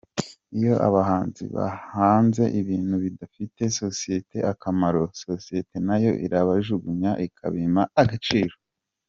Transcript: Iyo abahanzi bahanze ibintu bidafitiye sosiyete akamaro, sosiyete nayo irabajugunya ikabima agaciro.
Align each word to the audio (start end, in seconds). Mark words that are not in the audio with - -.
Iyo 0.57 0.73
abahanzi 0.87 1.43
bahanze 1.55 2.43
ibintu 2.61 2.95
bidafitiye 3.03 3.67
sosiyete 3.81 4.37
akamaro, 4.51 5.03
sosiyete 5.25 5.75
nayo 5.87 6.11
irabajugunya 6.25 7.11
ikabima 7.27 7.83
agaciro. 8.03 8.55